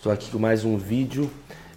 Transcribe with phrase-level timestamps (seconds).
[0.00, 1.30] Estou aqui com mais um vídeo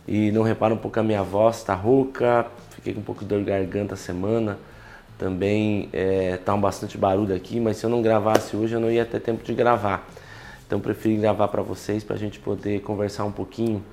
[0.08, 3.28] e não repara um pouco a minha voz, está rouca, fiquei com um pouco de
[3.28, 4.58] dor de garganta semana,
[5.18, 9.04] também é, um bastante barulho aqui, mas se eu não gravasse hoje eu não ia
[9.04, 10.08] ter tempo de gravar.
[10.66, 13.84] Então preferi gravar para vocês para a gente poder conversar um pouquinho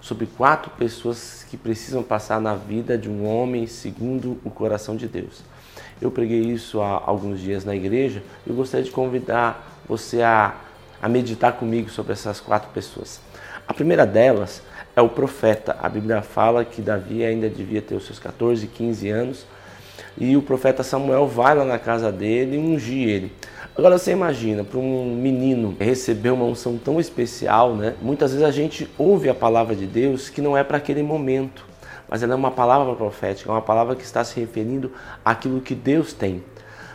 [0.00, 5.08] sobre quatro pessoas que precisam passar na vida de um homem segundo o coração de
[5.08, 5.42] Deus.
[6.00, 10.54] Eu preguei isso há alguns dias na igreja e eu gostaria de convidar você a,
[11.02, 13.28] a meditar comigo sobre essas quatro pessoas.
[13.70, 14.64] A primeira delas
[14.96, 15.76] é o profeta.
[15.80, 19.46] A Bíblia fala que Davi ainda devia ter os seus 14, 15 anos
[20.18, 23.32] e o profeta Samuel vai lá na casa dele e ungir ele.
[23.78, 27.94] Agora você imagina, para um menino receber uma unção tão especial, né?
[28.02, 31.64] Muitas vezes a gente ouve a palavra de Deus que não é para aquele momento,
[32.08, 34.90] mas ela é uma palavra profética, é uma palavra que está se referindo
[35.24, 36.42] àquilo que Deus tem.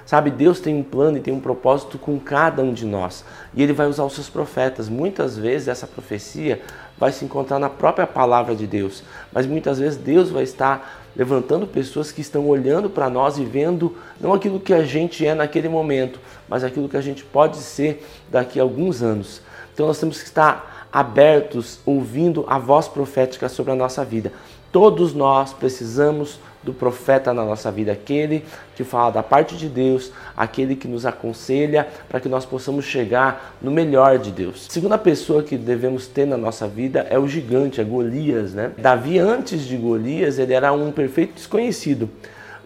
[0.06, 3.26] Sabe, Deus tem um plano e tem um propósito com cada um de nós.
[3.56, 4.88] E ele vai usar os seus profetas.
[4.88, 6.62] Muitas vezes essa profecia
[6.98, 11.66] vai se encontrar na própria palavra de Deus, mas muitas vezes Deus vai estar levantando
[11.66, 15.70] pessoas que estão olhando para nós e vendo não aquilo que a gente é naquele
[15.70, 19.42] momento, mas aquilo que a gente pode ser daqui a alguns anos.
[19.74, 24.32] Então nós temos que estar abertos, ouvindo a voz profética sobre a nossa vida.
[24.76, 28.44] Todos nós precisamos do profeta na nossa vida, aquele
[28.76, 33.56] que fala da parte de Deus, aquele que nos aconselha para que nós possamos chegar
[33.62, 34.68] no melhor de Deus.
[34.70, 38.74] A segunda pessoa que devemos ter na nossa vida é o gigante, é Golias, né?
[38.78, 42.10] Davi antes de Golias, ele era um perfeito desconhecido,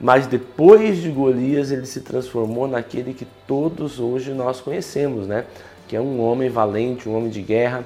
[0.02, 5.46] mas depois de Golias ele se transformou naquele que todos hoje nós conhecemos, né?
[5.88, 7.84] Que é um homem valente, um homem de guerra.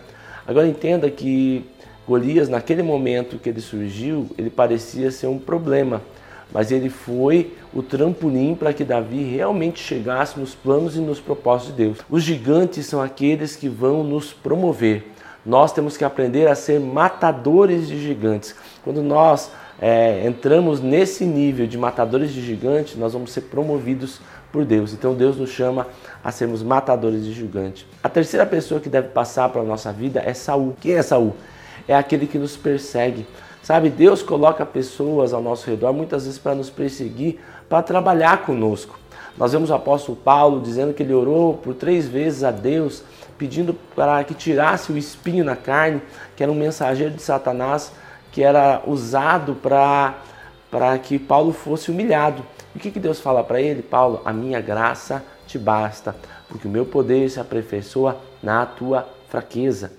[0.47, 1.65] Agora entenda que
[2.07, 6.01] Golias, naquele momento que ele surgiu, ele parecia ser um problema,
[6.51, 11.75] mas ele foi o trampolim para que Davi realmente chegasse nos planos e nos propósitos
[11.75, 11.97] de Deus.
[12.09, 15.11] Os gigantes são aqueles que vão nos promover.
[15.45, 18.55] Nós temos que aprender a ser matadores de gigantes.
[18.83, 19.49] Quando nós
[19.81, 24.19] é, entramos nesse nível de matadores de gigantes, nós vamos ser promovidos
[24.51, 24.93] por Deus.
[24.93, 25.87] Então Deus nos chama
[26.23, 27.85] a sermos matadores de gigantes.
[28.01, 30.75] A terceira pessoa que deve passar para a nossa vida é Saul.
[30.79, 31.35] Quem é Saul?
[31.87, 33.25] É aquele que nos persegue.
[33.61, 37.39] Sabe, Deus coloca pessoas ao nosso redor muitas vezes para nos perseguir,
[37.69, 38.99] para trabalhar conosco.
[39.37, 43.03] Nós vemos o apóstolo Paulo dizendo que ele orou por três vezes a Deus,
[43.37, 46.01] pedindo para que tirasse o espinho na carne,
[46.35, 47.91] que era um mensageiro de Satanás,
[48.31, 50.15] que era usado para,
[50.69, 52.43] para que Paulo fosse humilhado.
[52.75, 53.81] E o que, que Deus fala para ele?
[53.81, 56.15] Paulo, a minha graça te basta,
[56.47, 59.91] porque o meu poder se aperfeiçoa na tua fraqueza.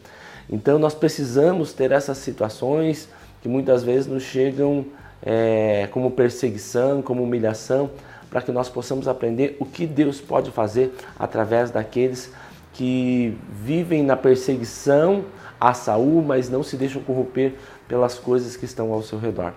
[0.48, 3.08] Então nós precisamos ter essas situações
[3.42, 4.86] que muitas vezes nos chegam
[5.22, 7.90] é, como perseguição, como humilhação,
[8.30, 12.32] para que nós possamos aprender o que Deus pode fazer através daqueles
[12.72, 15.24] que vivem na perseguição
[15.60, 17.54] a Saul, mas não se deixam corromper
[17.86, 19.52] pelas coisas que estão ao seu redor.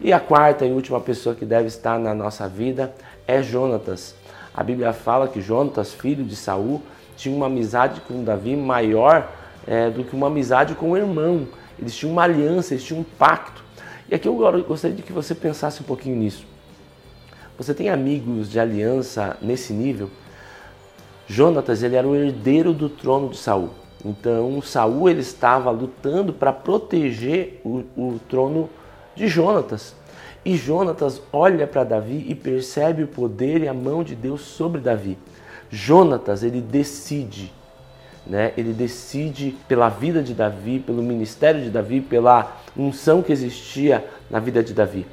[0.00, 2.92] E a quarta e última pessoa que deve estar na nossa vida
[3.26, 4.14] é Jonatas.
[4.52, 6.82] A Bíblia fala que Jonatas, filho de Saul,
[7.16, 9.28] tinha uma amizade com Davi maior
[9.66, 11.46] é, do que uma amizade com o irmão.
[11.78, 13.62] Eles tinham uma aliança, eles tinham um pacto.
[14.08, 16.44] E aqui eu gostaria de que você pensasse um pouquinho nisso.
[17.56, 20.10] Você tem amigos de aliança nesse nível?
[21.26, 23.70] Jonatas ele era o herdeiro do trono de Saul.
[24.04, 28.68] Então Saul ele estava lutando para proteger o, o trono
[29.14, 29.94] de Jonatas.
[30.44, 34.80] E Jonatas olha para Davi e percebe o poder e a mão de Deus sobre
[34.80, 35.16] Davi.
[35.70, 37.50] Jonatas ele decide
[38.26, 38.52] né?
[38.56, 44.38] Ele decide pela vida de Davi, pelo ministério de Davi, pela unção que existia na
[44.38, 45.06] vida de Davi.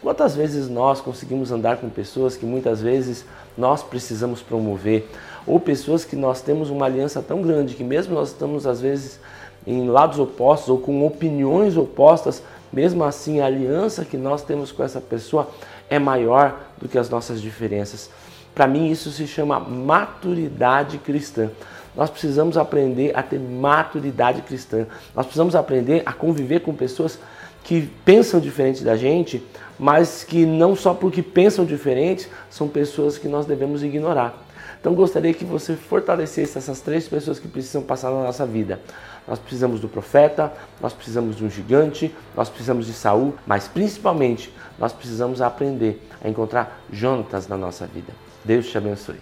[0.00, 3.24] Quantas vezes nós conseguimos andar com pessoas que muitas vezes
[3.56, 5.10] nós precisamos promover,
[5.46, 9.18] ou pessoas que nós temos uma aliança tão grande que mesmo nós estamos às vezes
[9.66, 12.42] em lados opostos ou com opiniões opostas,
[12.72, 15.50] mesmo assim a aliança que nós temos com essa pessoa
[15.90, 18.10] é maior do que as nossas diferenças.
[18.54, 21.50] Para mim isso se chama maturidade cristã.
[21.98, 24.86] Nós precisamos aprender a ter maturidade cristã.
[25.16, 27.18] Nós precisamos aprender a conviver com pessoas
[27.64, 29.44] que pensam diferente da gente,
[29.76, 34.46] mas que não só porque pensam diferente, são pessoas que nós devemos ignorar.
[34.80, 38.78] Então gostaria que você fortalecesse essas três pessoas que precisam passar na nossa vida.
[39.26, 44.54] Nós precisamos do profeta, nós precisamos de um gigante, nós precisamos de Saul, mas principalmente
[44.78, 48.12] nós precisamos aprender a encontrar Jonatas na nossa vida.
[48.44, 49.16] Deus te abençoe.